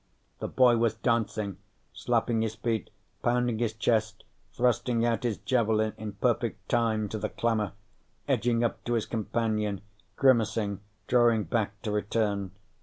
The 0.39 0.47
boy 0.47 0.77
was 0.77 0.95
dancing, 0.95 1.57
slapping 1.93 2.41
his 2.41 2.55
feet, 2.55 2.89
pounding 3.21 3.59
his 3.59 3.73
chest, 3.73 4.23
thrusting 4.51 5.05
out 5.05 5.21
his 5.21 5.37
javelin 5.37 5.93
in 5.95 6.13
perfect 6.13 6.67
time 6.69 7.07
to 7.09 7.19
the 7.19 7.29
clamor, 7.29 7.73
edging 8.27 8.63
up 8.63 8.83
to 8.85 8.93
his 8.93 9.05
companion, 9.05 9.81
grimacing, 10.15 10.79
drawing 11.05 11.43
back 11.43 11.79
to 11.83 11.91
return. 11.91 12.49